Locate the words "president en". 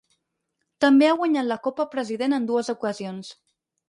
1.91-2.47